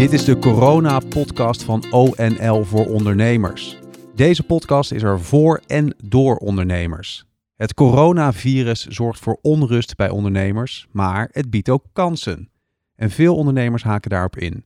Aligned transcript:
Dit 0.00 0.12
is 0.12 0.24
de 0.24 0.38
corona-podcast 0.38 1.64
van 1.64 1.84
ONL 1.90 2.64
voor 2.64 2.86
ondernemers. 2.86 3.78
Deze 4.14 4.42
podcast 4.42 4.92
is 4.92 5.02
er 5.02 5.20
voor 5.20 5.60
en 5.66 5.94
door 6.04 6.36
ondernemers. 6.36 7.24
Het 7.56 7.74
coronavirus 7.74 8.86
zorgt 8.86 9.20
voor 9.20 9.38
onrust 9.42 9.96
bij 9.96 10.08
ondernemers, 10.08 10.86
maar 10.92 11.28
het 11.32 11.50
biedt 11.50 11.68
ook 11.68 11.84
kansen. 11.92 12.50
En 12.96 13.10
veel 13.10 13.36
ondernemers 13.36 13.82
haken 13.82 14.10
daarop 14.10 14.36
in. 14.36 14.64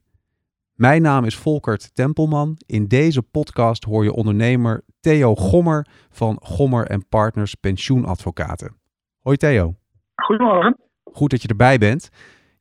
Mijn 0.73 1.01
naam 1.01 1.25
is 1.25 1.35
Volkert 1.35 1.95
Tempelman. 1.95 2.57
In 2.65 2.87
deze 2.87 3.21
podcast 3.21 3.83
hoor 3.83 4.03
je 4.03 4.13
ondernemer 4.13 4.83
Theo 4.99 5.35
Gommer 5.35 5.87
van 6.09 6.39
Gommer 6.41 6.85
en 6.85 7.07
Partners 7.07 7.55
Pensioenadvocaten. 7.55 8.75
Hoi 9.21 9.37
Theo. 9.37 9.75
Goedemorgen. 10.15 10.77
Goed 11.03 11.29
dat 11.29 11.41
je 11.41 11.47
erbij 11.47 11.77
bent. 11.77 12.09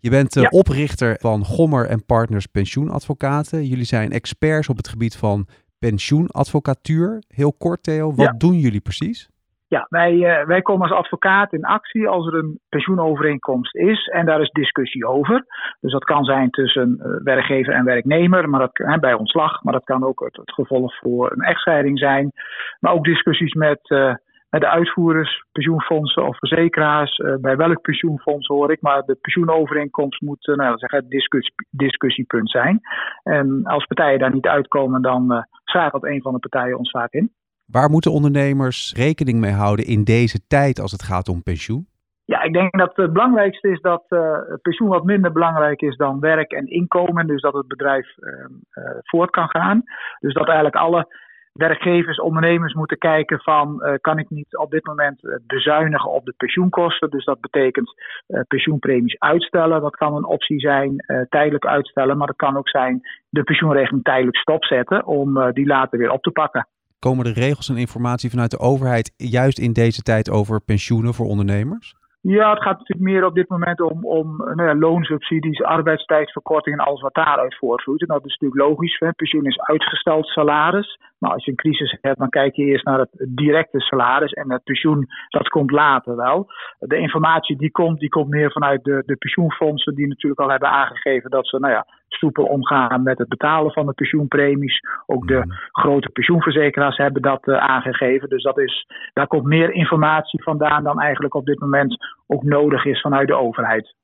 Je 0.05 0.11
bent 0.11 0.32
de 0.32 0.41
Ja. 0.41 0.48
oprichter 0.48 1.17
van 1.21 1.44
Gommer 1.44 1.86
en 1.86 2.04
Partners 2.04 2.46
Pensioenadvocaten. 2.46 3.64
Jullie 3.64 3.85
zijn 3.85 4.11
experts 4.11 4.68
op 4.68 4.76
het 4.76 4.89
gebied 4.89 5.17
van 5.17 5.46
pensioenadvocatuur. 5.79 7.22
Heel 7.29 7.53
kort 7.53 7.82
Theo, 7.82 8.07
wat 8.14 8.26
Ja. 8.26 8.35
doen 8.39 8.54
jullie 8.54 8.81
precies? 8.81 9.29
Ja, 9.68 9.86
wij, 9.89 10.12
eh, 10.25 10.46
wij 10.46 10.62
komen 10.62 10.89
als 10.89 10.98
advocaat 10.98 11.53
in 11.53 11.64
actie 11.64 12.09
als 12.09 12.26
er 12.26 12.35
een 12.35 12.61
pensioenovereenkomst 12.68 13.75
is 13.75 14.07
en 14.07 14.26
daar 14.26 14.40
is 14.40 14.50
discussie 14.50 15.07
over. 15.07 15.45
Dus 15.81 15.93
dat 15.93 16.04
kan 16.04 16.25
zijn 16.25 16.50
tussen 16.50 16.96
eh, 16.98 17.25
werkgever 17.25 17.75
en 17.75 17.84
werknemer, 17.84 18.48
maar 18.48 18.61
dat, 18.61 19.00
bij 19.00 19.14
ontslag, 19.14 19.62
maar 19.62 19.73
dat 19.73 19.84
kan 19.84 20.04
ook 20.04 20.21
het, 20.25 20.36
het 20.36 20.53
gevolg 20.53 20.98
voor 20.98 21.32
een 21.32 21.40
echtscheiding 21.45 21.98
zijn. 21.98 22.32
Maar 22.81 22.93
ook 22.93 23.04
discussies 23.04 23.53
met, 23.53 23.81
eh, 23.90 24.07
met 24.07 24.24
de 24.61 24.68
uitvoerders, 24.68 25.44
pensioenfondsen 25.53 26.26
of 26.26 26.39
verzekeraars. 26.39 27.17
Eh, 27.17 27.35
bij 27.40 27.57
welk 27.57 27.81
pensioenfonds 27.81 28.46
hoor 28.46 28.72
ik, 28.72 28.81
maar 28.81 29.03
de 29.03 29.18
pensioenovereenkomst 29.21 30.21
moet 30.21 30.49
eh, 30.49 30.54
nou, 30.54 30.79
zeggen, 30.79 30.99
het 30.99 31.11
discussie, 31.11 31.54
discussiepunt 31.71 32.50
zijn. 32.50 32.81
En 33.23 33.64
als 33.64 33.87
partijen 33.87 34.19
daar 34.19 34.34
niet 34.34 34.47
uitkomen, 34.47 35.03
dan 35.03 35.33
eh 35.33 35.42
schakelt 35.64 36.05
een 36.05 36.23
van 36.23 36.33
de 36.33 36.39
partijen 36.39 36.79
ons 36.79 36.91
vaak 36.91 37.12
in. 37.12 37.33
Waar 37.67 37.91
moeten 37.91 38.12
ondernemers 38.12 38.92
rekening 38.97 39.41
mee 39.41 39.53
houden 39.53 39.87
in 39.87 40.05
deze 40.05 40.47
tijd 40.47 40.81
als 40.81 40.92
het 40.92 41.03
gaat 41.03 41.29
om 41.29 41.42
pensioen? 41.42 41.86
Ja, 42.27 42.42
ik 42.42 42.53
denk 42.53 42.79
dat 42.79 42.97
het 42.97 43.12
belangrijkste 43.12 43.69
is 43.69 43.81
dat 43.81 44.05
eh, 44.09 44.39
pensioen 44.62 44.89
wat 44.89 45.05
minder 45.05 45.33
belangrijk 45.33 45.81
is 45.81 45.97
dan 45.97 46.20
werk 46.20 46.53
en 46.53 46.67
inkomen. 46.67 47.27
Dus 47.27 47.41
dat 47.41 47.55
het 47.55 47.69
bedrijf 47.69 48.19
eh, 48.19 48.33
eh, 48.70 48.98
voort 49.01 49.31
kan 49.31 49.48
gaan. 49.48 49.83
Dus 50.20 50.34
dat 50.34 50.47
eigenlijk 50.47 50.77
alle 50.77 51.07
werkgevers, 51.55 52.21
ondernemers 52.21 52.75
moeten 52.75 52.99
kijken 52.99 53.41
van 53.41 53.83
eh, 53.83 53.95
kan 54.01 54.19
ik 54.19 54.31
niet 54.31 54.57
op 54.57 54.71
dit 54.71 54.87
moment 54.87 55.25
eh, 55.25 55.37
bezuinigen 55.47 56.11
op 56.11 56.25
de 56.25 56.35
pensioenkosten. 56.37 57.11
Dus 57.11 57.25
dat 57.25 57.41
betekent 57.41 57.95
eh, 58.27 58.41
pensioenpremies 58.49 59.19
uitstellen. 59.19 59.81
Dat 59.81 59.97
kan 59.97 60.17
een 60.17 60.25
optie 60.27 60.61
zijn, 60.61 60.97
tijdelijk 61.29 61.67
uitstellen. 61.67 62.17
Maar 62.17 62.27
dat 62.27 62.37
kan 62.37 62.57
ook 62.57 62.69
zijn 62.69 63.01
de 63.29 63.43
pensioenregeling 63.43 64.05
tijdelijk 64.05 64.37
stopzetten 64.37 65.07
om 65.07 65.53
die 65.53 65.67
later 65.67 65.99
weer 65.99 66.11
op 66.11 66.23
te 66.23 66.31
pakken. 66.31 66.67
Komen 66.99 67.27
er 67.27 67.33
regels 67.33 67.69
en 67.69 67.77
informatie 67.77 68.31
vanuit 68.31 68.51
de 68.51 68.59
overheid 68.59 69.13
juist 69.17 69.59
in 69.59 69.73
deze 69.73 70.03
tijd 70.03 70.31
over 70.31 70.61
pensioenen 70.61 71.15
voor 71.15 71.27
ondernemers? 71.27 71.95
Ja, 72.27 72.50
het 72.50 72.62
gaat 72.62 72.78
natuurlijk 72.78 73.11
meer 73.11 73.25
op 73.25 73.34
dit 73.34 73.48
moment 73.48 73.80
om, 73.80 74.05
om 74.05 74.36
nou 74.36 74.69
ja, 74.69 74.75
loonsubsidies, 74.75 75.62
arbeidstijdverkorting 75.62 76.78
en 76.78 76.84
alles 76.84 77.00
wat 77.00 77.14
daaruit 77.14 77.56
voortvloeit. 77.56 78.00
En 78.00 78.06
dat 78.06 78.25
is 78.25 78.36
natuurlijk 78.39 78.61
logisch. 78.69 78.98
Hè? 78.98 79.12
Pensioen 79.12 79.47
is 79.47 79.61
uitgesteld 79.61 80.27
salaris. 80.27 80.98
Maar 81.19 81.33
als 81.33 81.45
je 81.45 81.50
een 81.50 81.56
crisis 81.56 81.98
hebt, 82.00 82.19
dan 82.19 82.28
kijk 82.28 82.55
je 82.55 82.64
eerst 82.64 82.84
naar 82.84 82.98
het 82.98 83.27
directe 83.28 83.80
salaris. 83.80 84.33
En 84.33 84.52
het 84.52 84.64
pensioen, 84.64 85.06
dat 85.28 85.48
komt 85.48 85.70
later 85.70 86.17
wel. 86.17 86.47
De 86.78 86.97
informatie 86.97 87.56
die 87.56 87.70
komt, 87.70 88.00
die 88.00 88.08
komt 88.08 88.28
meer 88.28 88.52
vanuit 88.52 88.84
de, 88.84 89.02
de 89.06 89.17
pensioenfondsen, 89.17 89.95
die 89.95 90.08
natuurlijk 90.08 90.41
al 90.41 90.50
hebben 90.50 90.70
aangegeven 90.70 91.30
dat 91.30 91.48
ze 91.48 91.58
nou 91.58 91.72
ja, 91.72 91.86
soepel 92.15 92.45
omgaan 92.45 93.03
met 93.03 93.19
het 93.19 93.29
betalen 93.29 93.73
van 93.73 93.87
de 93.87 93.93
pensioenpremies. 93.93 94.81
Ook 95.07 95.29
de 95.29 95.43
grote 95.73 96.09
pensioenverzekeraars 96.09 96.97
hebben 96.97 97.23
dat 97.23 97.47
eh, 97.47 97.57
aangegeven. 97.57 98.29
Dus 98.29 98.42
dat 98.42 98.58
is, 98.58 98.86
daar 99.13 99.27
komt 99.27 99.45
meer 99.45 99.73
informatie 99.73 100.42
vandaan 100.42 100.85
dan 100.85 101.01
eigenlijk 101.01 101.35
op 101.35 101.47
dit 101.47 101.61
moment 101.61 101.97
ook 102.27 102.42
nodig 102.42 102.85
is 102.85 103.01
vanuit 103.01 103.29
de 103.29 103.35
overheid. 103.35 103.95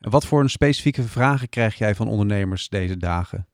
En 0.00 0.10
wat 0.10 0.26
voor 0.26 0.40
een 0.40 0.48
specifieke 0.48 1.02
vragen 1.02 1.48
krijg 1.48 1.74
jij 1.74 1.94
van 1.94 2.08
ondernemers 2.08 2.68
deze 2.68 2.96
dagen? 2.96 3.46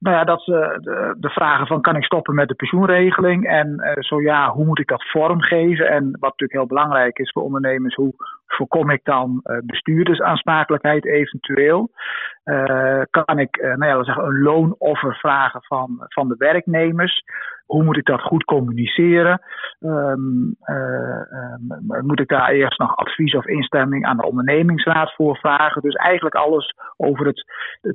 Nou 0.00 0.16
ja, 0.16 0.24
dat 0.24 0.42
ze 0.42 0.78
de, 0.80 1.14
de 1.18 1.28
vragen 1.28 1.66
van 1.66 1.80
kan 1.80 1.96
ik 1.96 2.04
stoppen 2.04 2.34
met 2.34 2.48
de 2.48 2.54
pensioenregeling 2.54 3.46
en 3.46 3.78
eh, 3.78 4.02
zo 4.02 4.20
ja, 4.20 4.50
hoe 4.50 4.64
moet 4.64 4.78
ik 4.78 4.88
dat 4.88 5.10
vormgeven? 5.10 5.88
En 5.88 6.04
wat 6.04 6.30
natuurlijk 6.30 6.52
heel 6.52 6.66
belangrijk 6.66 7.18
is 7.18 7.30
voor 7.30 7.42
ondernemers, 7.42 7.94
hoe 7.94 8.14
voorkom 8.46 8.90
ik 8.90 9.04
dan 9.04 9.40
eh, 9.42 9.56
bestuurdersaansprakelijkheid 9.62 11.04
eventueel? 11.06 11.90
Eh, 12.44 13.02
kan 13.10 13.38
ik 13.38 13.56
nou 13.60 13.86
ja, 13.86 14.04
zeggen, 14.04 14.24
een 14.24 14.42
loonoffer 14.42 15.14
vragen 15.14 15.62
van, 15.62 16.04
van 16.08 16.28
de 16.28 16.34
werknemers? 16.38 17.24
Hoe 17.70 17.84
moet 17.84 17.96
ik 17.96 18.04
dat 18.04 18.20
goed 18.20 18.44
communiceren? 18.44 19.40
Um, 19.80 20.56
uh, 20.64 21.20
um, 21.86 22.06
moet 22.06 22.20
ik 22.20 22.28
daar 22.28 22.48
eerst 22.50 22.78
nog 22.78 22.96
advies 22.96 23.34
of 23.34 23.46
instemming 23.46 24.04
aan 24.04 24.16
de 24.16 24.26
ondernemingsraad 24.26 25.14
voor 25.14 25.36
vragen? 25.36 25.82
Dus 25.82 25.94
eigenlijk 25.94 26.34
alles 26.34 26.74
over 26.96 27.26
het, 27.26 27.44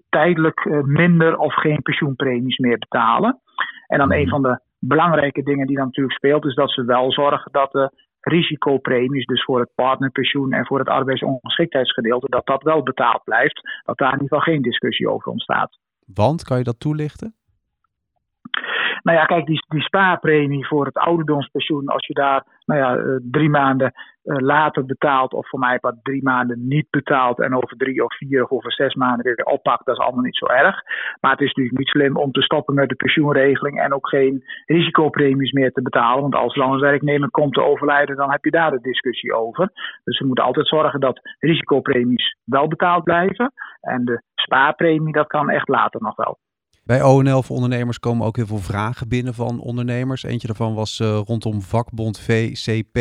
tijdelijk 0.09 0.65
uh, 0.65 0.81
minder 0.83 1.37
of 1.37 1.53
geen 1.53 1.81
pensioenpremies 1.81 2.57
meer 2.57 2.77
betalen. 2.77 3.39
En 3.87 3.97
dan 3.97 4.13
een 4.13 4.27
van 4.27 4.41
de 4.41 4.59
belangrijke 4.79 5.43
dingen 5.43 5.67
die 5.67 5.75
dan 5.75 5.85
natuurlijk 5.85 6.15
speelt, 6.15 6.45
is 6.45 6.55
dat 6.55 6.71
ze 6.71 6.85
wel 6.85 7.11
zorgen 7.11 7.51
dat 7.51 7.71
de 7.71 7.91
risicopremies, 8.19 9.25
dus 9.25 9.43
voor 9.43 9.59
het 9.59 9.71
partnerpensioen 9.75 10.53
en 10.53 10.65
voor 10.65 10.79
het 10.79 10.89
arbeidsongeschiktheidsgedeelte, 10.89 12.29
dat 12.29 12.45
dat 12.45 12.63
wel 12.63 12.83
betaald 12.83 13.23
blijft. 13.23 13.61
Dat 13.83 13.97
daar 13.97 14.13
in 14.13 14.21
ieder 14.21 14.37
geval 14.37 14.53
geen 14.53 14.61
discussie 14.61 15.09
over 15.09 15.31
ontstaat. 15.31 15.77
Want, 16.13 16.43
kan 16.43 16.57
je 16.57 16.63
dat 16.63 16.79
toelichten? 16.79 17.35
Nou 19.01 19.17
ja, 19.17 19.25
kijk, 19.25 19.45
die, 19.45 19.65
die 19.67 19.81
spaarpremie 19.81 20.67
voor 20.67 20.85
het 20.85 20.97
ouderdomspensioen, 20.97 21.87
als 21.87 22.05
je 22.07 22.13
daar 22.13 22.45
nou 22.65 22.79
ja, 22.79 22.95
uh, 22.95 23.15
drie 23.31 23.49
maanden 23.49 23.93
uh, 24.23 24.37
later 24.37 24.85
betaalt, 24.85 25.33
of 25.33 25.49
voor 25.49 25.59
mij 25.59 25.77
wat 25.81 25.95
drie 26.03 26.23
maanden 26.23 26.67
niet 26.67 26.87
betaalt 26.89 27.39
en 27.39 27.55
over 27.55 27.77
drie 27.77 28.03
of 28.03 28.17
vier 28.17 28.43
of 28.43 28.49
over 28.51 28.71
zes 28.71 28.93
maanden 28.93 29.25
weer 29.25 29.45
oppakt, 29.45 29.85
dat 29.85 29.97
is 29.97 30.03
allemaal 30.03 30.23
niet 30.23 30.37
zo 30.37 30.45
erg. 30.45 30.81
Maar 31.21 31.31
het 31.31 31.41
is 31.41 31.47
natuurlijk 31.47 31.77
niet 31.77 31.87
slim 31.87 32.17
om 32.17 32.31
te 32.31 32.41
stoppen 32.41 32.75
met 32.75 32.89
de 32.89 32.95
pensioenregeling 32.95 33.81
en 33.81 33.93
ook 33.93 34.09
geen 34.09 34.43
risicopremies 34.65 35.51
meer 35.51 35.71
te 35.71 35.81
betalen. 35.81 36.21
Want 36.21 36.35
als 36.35 36.55
een 36.55 36.79
werknemer 36.79 37.29
komt 37.29 37.53
te 37.53 37.63
overlijden, 37.63 38.15
dan 38.15 38.31
heb 38.31 38.43
je 38.43 38.51
daar 38.51 38.71
de 38.71 38.81
discussie 38.81 39.33
over. 39.33 39.69
Dus 40.03 40.19
we 40.19 40.25
moeten 40.25 40.43
altijd 40.43 40.67
zorgen 40.67 40.99
dat 40.99 41.19
risicopremies 41.39 42.37
wel 42.45 42.67
betaald 42.67 43.03
blijven. 43.03 43.51
En 43.81 44.05
de 44.05 44.21
spaarpremie, 44.35 45.13
dat 45.13 45.27
kan 45.27 45.49
echt 45.49 45.67
later 45.67 46.01
nog 46.01 46.15
wel. 46.15 46.37
Bij 46.91 47.01
ONL 47.03 47.41
voor 47.41 47.55
ondernemers 47.55 47.99
komen 47.99 48.27
ook 48.27 48.35
heel 48.35 48.45
veel 48.45 48.67
vragen 48.73 49.09
binnen 49.09 49.33
van 49.33 49.59
ondernemers. 49.59 50.23
Eentje 50.23 50.47
daarvan 50.47 50.75
was 50.75 50.99
uh, 50.99 51.21
rondom 51.25 51.61
vakbond 51.61 52.19
VCP. 52.19 52.97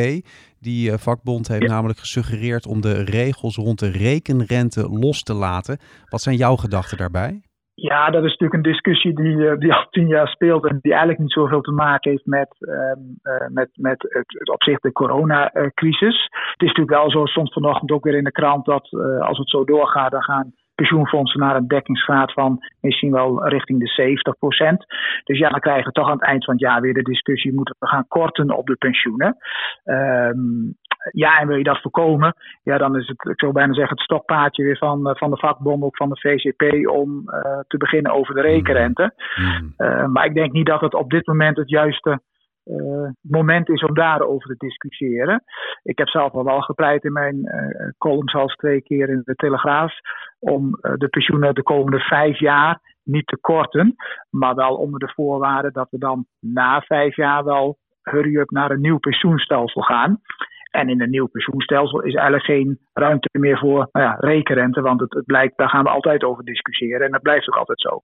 Die 0.61 0.91
uh, 0.91 0.97
vakbond 0.97 1.49
heeft 1.49 1.62
ja. 1.62 1.69
namelijk 1.69 1.99
gesuggereerd 1.99 2.67
om 2.67 2.81
de 2.81 3.05
regels 3.05 3.56
rond 3.56 3.78
de 3.78 3.91
rekenrente 3.91 4.89
los 4.89 5.22
te 5.22 5.34
laten. 5.34 5.78
Wat 6.09 6.21
zijn 6.21 6.37
jouw 6.37 6.56
gedachten 6.56 6.99
daarbij? 6.99 7.43
Ja, 7.75 8.11
dat 8.11 8.25
is 8.25 8.31
natuurlijk 8.31 8.55
een 8.55 8.72
discussie 8.72 9.15
die, 9.15 9.37
uh, 9.37 9.59
die 9.59 9.75
al 9.75 9.87
tien 9.91 10.09
jaar 10.09 10.28
speelt 10.28 10.66
en 10.66 10.78
die 10.81 10.91
eigenlijk 10.91 11.21
niet 11.21 11.33
zoveel 11.33 11.61
te 11.61 11.72
maken 11.72 12.11
heeft 12.11 12.27
met, 12.27 12.56
uh, 12.59 13.47
met, 13.49 13.71
met 13.75 14.03
het, 14.09 14.39
het 14.39 14.51
opzicht 14.51 14.83
de 14.83 14.93
coronacrisis. 14.93 16.22
Het 16.53 16.62
is 16.62 16.69
natuurlijk 16.69 16.97
wel 16.97 17.11
zo, 17.11 17.27
stond 17.27 17.53
vanochtend 17.53 17.91
ook 17.91 18.05
weer 18.05 18.16
in 18.16 18.25
de 18.25 18.33
krant, 18.33 18.65
dat 18.65 18.89
als 19.21 19.39
het 19.39 19.49
zo 19.51 19.65
doorgaat, 19.65 20.11
dan 20.11 20.22
gaan 20.22 20.53
pensioenfondsen 20.74 21.40
naar 21.40 21.56
een 21.56 21.68
dekkingsgraad 21.68 22.32
van 22.32 22.58
misschien 22.80 23.12
wel 23.12 23.48
richting 23.48 23.78
de 23.78 24.22
70% 24.72 25.24
Dus 25.24 25.38
ja, 25.38 25.48
dan 25.48 25.60
krijgen 25.60 25.86
we 25.86 25.92
toch 25.92 26.06
aan 26.06 26.18
het 26.18 26.28
eind 26.28 26.44
van 26.44 26.54
het 26.54 26.62
jaar 26.62 26.80
weer 26.80 26.94
de 26.94 27.02
discussie, 27.02 27.54
moeten 27.54 27.76
we 27.78 27.86
gaan 27.86 28.08
korten 28.08 28.56
op 28.56 28.66
de 28.66 28.76
pensioenen? 28.76 29.36
Um, 29.84 30.76
ja, 31.12 31.38
en 31.40 31.46
wil 31.46 31.56
je 31.56 31.64
dat 31.64 31.80
voorkomen, 31.80 32.34
ja, 32.62 32.78
dan 32.78 32.96
is 32.96 33.08
het, 33.08 33.28
ik 33.28 33.40
zou 33.40 33.52
bijna 33.52 33.74
zeggen, 33.74 33.94
het 33.94 34.04
stokpaardje 34.04 34.65
weer 34.65 34.76
van, 34.76 35.16
van 35.16 35.30
de 35.30 35.36
vakbond, 35.36 35.82
ook 35.82 35.97
van 35.97 36.09
de 36.09 36.21
VCP, 36.21 36.88
om 36.88 37.22
uh, 37.27 37.59
te 37.66 37.77
beginnen 37.77 38.12
over 38.12 38.34
de 38.34 38.41
rekenrente. 38.41 39.15
Mm. 39.36 39.74
Uh, 39.78 40.06
maar 40.06 40.24
ik 40.24 40.34
denk 40.34 40.53
niet 40.53 40.66
dat 40.66 40.80
het 40.80 40.94
op 40.94 41.10
dit 41.10 41.27
moment 41.27 41.56
het 41.56 41.68
juiste 41.68 42.20
uh, 42.65 43.09
moment 43.21 43.69
is 43.69 43.83
om 43.83 43.95
daarover 43.95 44.49
te 44.49 44.66
discussiëren. 44.66 45.45
Ik 45.83 45.99
heb 45.99 46.09
zelf 46.09 46.33
al 46.33 46.45
wel 46.45 46.61
gepleit 46.61 47.05
in 47.05 47.13
mijn 47.13 47.37
uh, 47.37 47.89
columns 47.99 48.34
als 48.34 48.55
twee 48.55 48.83
keer 48.83 49.09
in 49.09 49.22
de 49.25 49.34
Telegraaf 49.34 49.93
om 50.39 50.78
uh, 50.81 50.93
de 50.97 51.09
pensioenen 51.09 51.55
de 51.55 51.63
komende 51.63 51.99
vijf 51.99 52.39
jaar 52.39 52.81
niet 53.03 53.27
te 53.27 53.39
korten, 53.41 53.95
maar 54.31 54.55
wel 54.55 54.77
onder 54.77 55.01
de 55.01 55.13
voorwaarde 55.15 55.72
dat 55.72 55.91
we 55.91 55.99
dan 55.99 56.27
na 56.41 56.81
vijf 56.81 57.16
jaar 57.16 57.45
wel 57.45 57.78
hurry-up 58.03 58.51
naar 58.51 58.71
een 58.71 58.81
nieuw 58.81 58.99
pensioenstelsel 58.99 59.83
gaan. 59.83 60.21
En 60.71 60.89
in 60.89 61.01
een 61.01 61.11
nieuw 61.11 61.27
pensioenstelsel 61.27 62.01
is 62.01 62.15
eigenlijk 62.15 62.45
geen 62.45 62.78
ruimte 62.93 63.28
meer 63.33 63.59
voor 63.59 63.89
nou 63.93 64.07
ja, 64.07 64.16
rekenrente, 64.19 64.81
want 64.81 65.01
het, 65.01 65.15
het 65.15 65.27
blijkt, 65.27 65.57
daar 65.57 65.69
gaan 65.69 65.84
we 65.84 65.91
altijd 65.91 66.25
over 66.25 66.45
discussiëren 66.45 67.07
en 67.07 67.13
dat 67.13 67.22
blijft 67.22 67.49
ook 67.49 67.57
altijd 67.57 67.81
zo. 67.81 68.01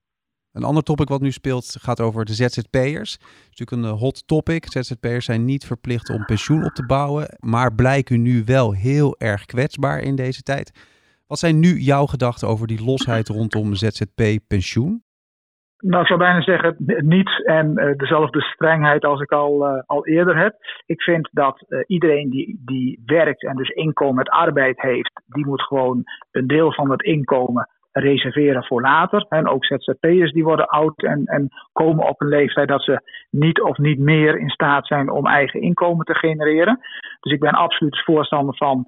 Een 0.53 0.65
ander 0.65 0.83
topic 0.83 1.09
wat 1.09 1.21
nu 1.21 1.31
speelt 1.31 1.77
gaat 1.81 2.01
over 2.01 2.25
de 2.25 2.33
ZZP'ers. 2.33 3.13
Het 3.13 3.23
is 3.51 3.59
natuurlijk 3.59 3.93
een 3.93 3.99
hot 3.99 4.27
topic. 4.27 4.73
ZZP'ers 4.73 5.25
zijn 5.25 5.45
niet 5.45 5.67
verplicht 5.67 6.11
om 6.11 6.25
pensioen 6.25 6.65
op 6.65 6.73
te 6.73 6.87
bouwen, 6.87 7.37
maar 7.39 7.75
blijken 7.75 8.23
nu 8.23 8.43
wel 8.45 8.73
heel 8.73 9.15
erg 9.19 9.45
kwetsbaar 9.45 9.99
in 9.99 10.17
deze 10.17 10.43
tijd. 10.43 10.73
Wat 11.27 11.39
zijn 11.39 11.59
nu 11.59 11.69
jouw 11.79 12.07
gedachten 12.07 12.49
over 12.49 12.67
die 12.67 12.85
losheid 12.85 13.29
rondom 13.29 13.75
ZZP-pensioen? 13.75 15.03
Nou, 15.79 16.01
ik 16.01 16.07
zou 16.07 16.19
bijna 16.19 16.43
zeggen 16.43 16.75
niets 16.99 17.43
en 17.43 17.79
uh, 17.79 17.97
dezelfde 17.97 18.41
strengheid 18.41 19.05
als 19.05 19.21
ik 19.21 19.33
al, 19.33 19.69
uh, 19.69 19.83
al 19.87 20.07
eerder 20.07 20.39
heb. 20.39 20.55
Ik 20.87 21.03
vind 21.03 21.29
dat 21.33 21.65
iedereen 21.87 22.31
die, 22.31 22.63
die 22.65 23.03
werkt 23.07 23.45
en 23.45 23.57
dus 23.57 23.69
inkomen 23.69 24.15
met 24.15 24.29
arbeid 24.29 24.81
heeft, 24.81 25.23
die 25.27 25.47
moet 25.47 25.63
gewoon 25.63 26.03
een 26.31 26.47
deel 26.47 26.73
van 26.73 26.91
het 26.91 27.03
inkomen 27.03 27.69
reserveren 27.93 28.65
voor 28.65 28.81
later. 28.81 29.27
En 29.29 29.49
ook 29.49 29.65
ZZP'ers 29.65 30.33
die 30.33 30.45
worden 30.45 30.67
oud 30.67 31.03
en, 31.03 31.25
en 31.25 31.49
komen 31.73 32.09
op 32.09 32.21
een 32.21 32.29
leeftijd 32.29 32.69
dat 32.69 32.83
ze 32.83 33.01
niet 33.31 33.61
of 33.61 33.79
niet 33.79 33.99
meer 33.99 34.39
in 34.39 34.51
staat 34.51 34.87
zijn 34.87 35.11
om 35.11 35.27
eigen 35.27 35.61
inkomen 35.61 36.05
te 36.05 36.15
genereren. 36.15 36.79
Dus 37.21 37.33
ik 37.33 37.41
ben 37.41 37.53
absoluut 37.53 38.03
voorstander 38.05 38.57
van 38.57 38.87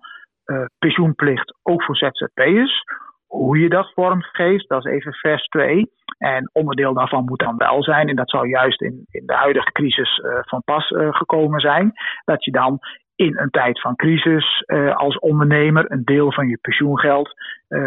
pensioenplicht 0.79 1.55
ook 1.63 1.83
voor 1.85 1.97
ZZP'ers. 1.97 2.85
Hoe 3.27 3.59
je 3.59 3.69
dat 3.69 3.93
vormgeeft, 3.95 4.69
dat 4.69 4.87
is 4.87 4.93
even 4.93 5.13
vers 5.13 5.47
2. 5.47 5.91
En 6.19 6.51
onderdeel 6.53 6.95
daarvan 6.95 7.25
moet 7.25 7.39
dan 7.39 7.57
wel 7.57 7.83
zijn, 7.83 8.09
en 8.09 8.17
dat 8.17 8.31
zou 8.31 8.49
juist 8.49 8.81
in, 8.81 9.07
in 9.11 9.27
de 9.27 9.35
huidige 9.35 9.73
crisis 9.73 10.19
uh, 10.19 10.39
van 10.41 10.63
pas 10.65 10.91
uh, 10.91 11.09
gekomen 11.15 11.61
zijn, 11.61 11.93
dat 12.25 12.45
je 12.45 12.51
dan 12.51 12.79
in 13.23 13.39
een 13.39 13.51
tijd 13.51 13.81
van 13.81 13.97
crisis 13.97 14.65
uh, 14.67 14.97
als 14.97 15.19
ondernemer 15.19 15.93
een 15.93 16.05
deel 16.05 16.33
van 16.33 16.49
je 16.49 16.59
pensioengeld 16.61 17.31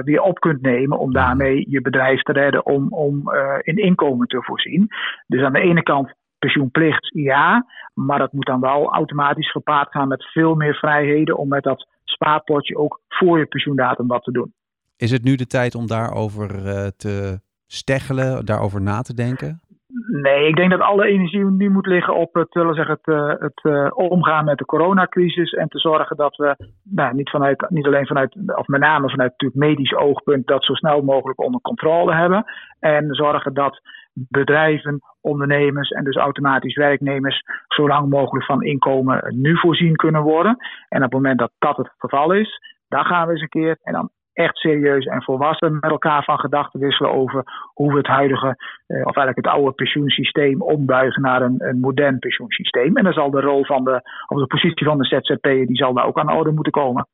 weer 0.04 0.22
op 0.22 0.40
kunt 0.40 0.62
nemen 0.62 1.00
om 1.00 1.14
daarmee 1.14 1.66
je 1.70 1.82
bedrijf 1.82 2.22
te 2.22 2.32
redden 2.32 2.66
om, 2.66 2.94
om 2.94 3.32
in 3.62 3.78
inkomen 3.78 4.28
te 4.28 4.44
voorzien. 4.44 4.88
Dus 5.28 5.44
aan 5.44 5.54
de 5.54 5.60
ene 5.60 5.84
kant 5.84 6.14
pensioenplicht, 6.40 7.10
ja, 7.14 7.66
maar 7.94 8.20
dat 8.20 8.34
moet 8.34 8.46
dan 8.46 8.60
wel 8.60 8.94
automatisch 8.94 9.52
gepaard 9.52 9.92
gaan 9.92 10.08
met 10.08 10.24
veel 10.24 10.56
meer 10.56 10.76
vrijheden 10.76 11.38
om 11.38 11.48
met 11.48 11.64
dat 11.64 11.88
spaarpotje 12.04 12.78
ook 12.78 13.02
voor 13.08 13.40
je 13.40 13.46
pensioendatum 13.46 14.08
wat 14.08 14.24
te 14.24 14.32
doen. 14.32 14.54
Is 14.98 15.12
het 15.12 15.24
nu 15.24 15.36
de 15.36 15.48
tijd 15.48 15.76
om 15.76 15.88
daarover 15.88 16.50
te 16.98 17.40
steggelen, 17.68 18.46
daarover 18.46 18.82
na 18.82 19.02
te 19.02 19.14
denken? 19.14 19.62
Nee, 20.08 20.48
ik 20.48 20.56
denk 20.56 20.72
dat 20.72 20.80
alle 20.80 21.06
energie 21.06 21.46
nu 21.46 21.70
moet 21.70 21.86
liggen 21.86 22.16
op 22.16 22.34
het, 22.34 22.54
willen 22.54 22.76
zeggen, 22.76 23.00
het, 23.02 23.16
eh, 23.16 23.28
het 23.28 23.64
uh, 23.64 23.90
omgaan 23.94 24.46
met 24.46 24.58
de 24.58 24.66
coronacrisis. 24.66 25.52
En 25.52 25.68
te 25.68 25.80
zorgen 25.80 26.18
dat 26.18 26.36
we 26.36 26.56
nou, 26.84 27.16
niet, 27.16 27.30
vanuit, 27.30 27.70
niet 27.70 27.86
alleen 27.86 28.08
vanuit, 28.08 28.36
of 28.56 28.68
met 28.68 28.80
name 28.80 29.10
vanuit 29.10 29.32
natuurlijk 29.32 29.60
medisch 29.60 29.96
oogpunt, 29.96 30.48
dat 30.48 30.64
zo 30.64 30.74
snel 30.74 31.02
mogelijk 31.02 31.42
onder 31.42 31.62
controle 31.62 32.14
hebben. 32.14 32.46
En 32.80 33.14
zorgen 33.14 33.54
dat 33.54 33.82
bedrijven, 34.14 35.00
ondernemers 35.22 35.90
en 35.90 36.04
dus 36.04 36.16
automatisch 36.16 36.76
werknemers 36.76 37.44
zo 37.68 37.88
lang 37.88 38.10
mogelijk 38.10 38.46
van 38.46 38.64
inkomen 38.64 39.36
nu 39.42 39.58
voorzien 39.58 39.96
kunnen 39.96 40.22
worden. 40.22 40.58
En 40.90 40.98
op 40.98 41.12
het 41.12 41.14
moment 41.14 41.40
dat 41.40 41.52
dat 41.60 41.78
het 41.78 41.92
geval 41.98 42.32
is, 42.32 42.60
dan 42.88 43.06
gaan 43.06 43.26
we 43.26 43.32
eens 43.32 43.42
een 43.42 43.50
keer, 43.50 43.78
en 43.84 43.94
dan 43.94 44.10
echt 44.36 44.58
serieus 44.58 45.06
en 45.06 45.24
volwassen 45.24 45.74
met 45.74 45.92
elkaar 45.92 46.24
van 46.24 46.40
gedachten 46.40 46.80
wisselen 46.80 47.12
over 47.12 47.44
hoe 47.74 47.92
we 47.92 47.98
het 47.98 48.08
huidige, 48.08 48.48
eh, 48.88 48.98
of 48.98 49.16
eigenlijk 49.16 49.36
het 49.36 49.48
oude 49.48 49.72
pensioensysteem 49.72 50.62
ombuigen 50.62 51.22
naar 51.22 51.42
een, 51.42 51.56
een 51.58 51.80
modern 51.80 52.20
pensioensysteem. 52.20 52.98
En 52.98 53.04
dan 53.04 53.14
zal 53.14 53.32
de 53.32 53.42
rol 53.42 53.66
van 53.66 53.84
de, 53.84 54.02
of 54.28 54.40
de 54.40 54.48
positie 54.48 54.86
van 54.86 54.98
de 54.98 55.06
ZZP'er, 55.06 55.66
die 55.66 55.78
zal 55.78 55.94
daar 55.94 56.06
ook 56.06 56.20
aan 56.20 56.28
de 56.28 56.34
orde 56.34 56.52
moeten 56.52 56.72
komen. 56.72 57.08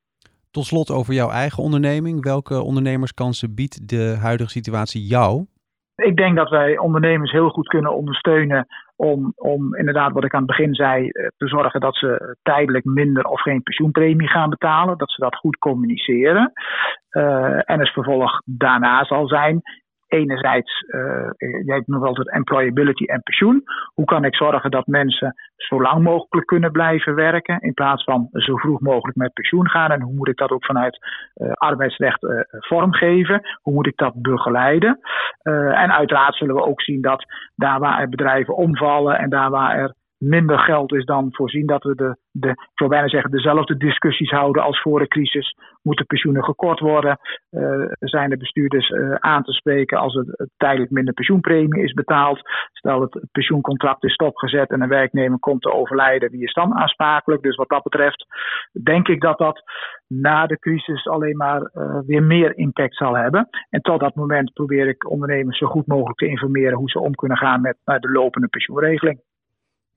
Tot 0.52 0.66
slot 0.66 0.92
over 0.92 1.14
jouw 1.14 1.30
eigen 1.30 1.64
onderneming. 1.64 2.24
Welke 2.24 2.62
ondernemerskansen 2.62 3.56
biedt 3.56 3.90
de 3.90 4.18
huidige 4.22 4.50
situatie 4.50 5.02
jou? 5.02 5.46
Ik 5.96 6.18
denk 6.18 6.36
dat 6.36 6.50
wij 6.50 6.78
ondernemers 6.78 7.32
heel 7.32 7.50
goed 7.50 7.68
kunnen 7.68 7.96
ondersteunen 7.96 8.68
om, 8.96 9.34
om 9.36 9.76
inderdaad, 9.76 10.12
wat 10.12 10.24
ik 10.24 10.34
aan 10.34 10.48
het 10.48 10.58
begin 10.58 10.74
zei, 10.76 11.10
eh, 11.10 11.28
te 11.38 11.48
zorgen 11.48 11.80
dat 11.80 11.96
ze 11.96 12.38
tijdelijk 12.42 12.86
minder 12.86 13.24
of 13.24 13.42
geen 13.42 13.64
pensioenpremie 13.64 14.28
gaan 14.28 14.50
betalen. 14.50 14.98
Dat 14.98 15.12
ze 15.12 15.22
dat 15.22 15.36
goed 15.36 15.58
communiceren. 15.58 16.52
Uh, 17.12 17.69
en 17.69 17.80
het 17.80 17.90
vervolg 17.90 18.42
daarna 18.46 19.04
zal 19.04 19.28
zijn 19.28 19.62
enerzijds, 20.12 20.84
uh, 20.88 21.30
jij 21.66 21.84
noemt 21.86 22.06
altijd 22.06 22.31
employability 22.31 23.04
en 23.04 23.22
pensioen. 23.22 23.63
Hoe 23.94 24.06
kan 24.06 24.25
ik 24.25 24.36
zorgen 24.36 24.72
dat 24.72 24.88
mensen 24.88 25.36
zo 25.56 25.81
lang 25.81 26.04
mogelijk 26.04 26.48
kunnen 26.48 26.72
blijven 26.72 27.16
werken 27.16 27.60
in 27.60 27.74
plaats 27.74 28.04
van 28.04 28.28
zo 28.31 28.56
vroeg 28.56 28.80
mogelijk 28.80 29.18
met 29.18 29.34
pensioen 29.34 29.69
gaan? 29.69 29.92
En 29.92 30.02
hoe 30.02 30.13
moet 30.13 30.28
ik 30.28 30.38
dat 30.38 30.50
ook 30.50 30.66
vanuit 30.66 30.98
uh, 31.36 31.52
arbeidsrecht 31.52 32.24
uh, 32.24 32.40
vormgeven? 32.48 33.42
Hoe 33.62 33.74
moet 33.74 33.88
ik 33.88 33.98
dat 33.98 34.22
begeleiden? 34.22 35.00
en 35.42 35.92
uiteraard 35.92 36.36
zullen 36.36 36.56
we 36.56 36.66
ook 36.66 36.81
zien 36.81 37.02
dat 37.02 37.25
daar 37.56 37.80
waar 37.80 38.00
er 38.00 38.10
bedrijven 38.10 38.56
omvallen 38.56 39.18
en 39.18 39.30
daar 39.30 39.50
waar 39.50 39.78
er 39.78 39.96
minder 40.22 40.60
geld 40.60 40.94
is 40.94 41.06
dan 41.06 41.28
voorzien 41.32 41.66
dat 41.66 41.84
we 41.84 41.96
de, 41.96 42.16
de, 42.32 42.54
ik 42.74 43.10
zeggen, 43.10 43.32
dezelfde 43.32 43.78
discussies 43.78 44.30
houden 44.30 44.64
als 44.64 44.82
voor 44.82 45.00
de 45.00 45.08
crisis. 45.08 45.56
Moeten 45.82 46.06
pensioenen 46.06 46.44
gekort 46.44 46.80
worden? 46.80 47.20
Uh, 47.52 47.86
zijn 48.00 48.30
de 48.30 48.38
bestuurders 48.38 48.90
uh, 48.90 49.14
aan 49.14 49.44
te 49.44 49.52
spreken 49.52 49.98
als 49.98 50.14
het, 50.14 50.50
tijdelijk 50.58 50.92
minder 50.92 51.14
pensioenpremie 51.14 51.84
is 51.84 51.94
betaald? 51.94 52.40
Stel 52.72 53.02
het, 53.02 53.26
pensioencontract 53.32 54.04
is 54.04 54.14
stopgezet 54.14 54.70
en 54.70 54.82
een 54.82 54.90
werknemer 54.90 55.40
komt 55.40 55.62
te 55.62 55.74
overlijden, 55.74 56.32
wie 56.32 56.44
is 56.44 56.54
dan 56.54 56.74
aansprakelijk? 56.74 57.42
Dus 57.42 57.56
wat 57.56 57.70
dat 57.70 57.84
betreft 57.84 58.26
denk 58.84 59.08
ik 59.08 59.22
dat 59.22 59.38
dat 59.38 59.64
na 60.08 60.46
de 60.46 60.60
crisis 60.60 61.08
alleen 61.08 61.38
maar 61.38 61.62
uh, 61.62 62.00
weer 62.06 62.24
meer 62.24 62.58
impact 62.58 62.96
zal 62.96 63.18
hebben. 63.18 63.50
En 63.70 63.82
tot 63.82 64.00
dat 64.00 64.16
moment 64.16 64.54
probeer 64.54 64.88
ik 64.88 65.10
ondernemers 65.10 65.58
zo 65.58 65.68
goed 65.68 65.88
mogelijk 65.88 66.18
te 66.18 66.28
informeren 66.28 66.78
hoe 66.78 66.90
ze 66.90 67.00
om 67.00 67.16
kunnen 67.16 67.38
gaan 67.38 67.62
met 67.62 67.78
de 67.84 68.12
lopende 68.12 68.48
pensioenregeling. 68.48 69.20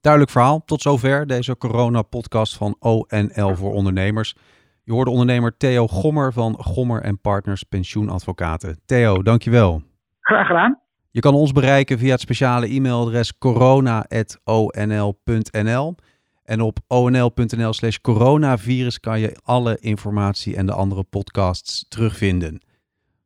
Duidelijk 0.05 0.33
verhaal. 0.33 0.65
Tot 0.65 0.83
zover 0.83 1.27
deze 1.27 1.57
corona-podcast 1.57 2.57
van 2.57 2.77
ONL 2.79 3.57
voor 3.57 3.73
ondernemers. 3.73 4.37
Je 4.83 4.93
hoorde 4.93 5.11
ondernemer 5.11 5.57
Theo 5.57 5.87
Gommer 5.87 6.33
van 6.33 6.57
Gommer 6.59 7.03
en 7.03 7.21
Partners 7.21 7.63
Pensioenadvocaten. 7.63 8.81
Theo, 8.87 9.23
dankjewel. 9.23 9.83
Graag 10.21 10.47
gedaan. 10.47 10.79
Je 11.11 11.21
kan 11.21 11.35
ons 11.35 11.53
bereiken 11.53 11.99
via 11.99 12.11
het 12.11 12.21
speciale 12.21 12.67
e-mailadres 12.67 13.39
corona.onl.nl. 13.39 15.95
En 16.45 16.61
op 16.61 16.79
onl.nl 16.87 17.73
slash 17.73 17.97
coronavirus 17.97 19.01
kan 19.01 19.21
je 19.21 19.37
alle 19.45 19.77
informatie 19.81 20.57
en 20.57 20.67
de 20.67 20.73
andere 20.73 21.03
podcasts 21.03 21.89
terugvinden. 21.89 22.61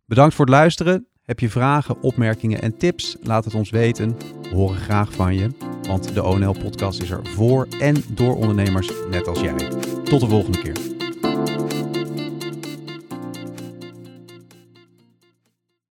Bedankt 0.06 0.34
voor 0.34 0.44
het 0.44 0.54
luisteren. 0.54 1.06
Heb 1.22 1.40
je 1.40 1.50
vragen, 1.50 2.02
opmerkingen 2.02 2.62
en 2.62 2.76
tips? 2.76 3.16
Laat 3.22 3.44
het 3.44 3.54
ons 3.54 3.70
weten. 3.70 4.16
We 4.42 4.54
horen 4.54 4.76
graag 4.76 5.12
van 5.12 5.34
je. 5.34 5.67
Want 5.88 6.14
de 6.14 6.24
ONL-podcast 6.24 7.02
is 7.02 7.10
er 7.10 7.20
voor 7.22 7.68
en 7.80 8.04
door 8.08 8.36
ondernemers 8.36 8.90
net 9.10 9.26
als 9.26 9.40
jij. 9.40 9.68
Tot 10.04 10.20
de 10.20 10.28
volgende 10.28 10.58
keer. 10.58 10.97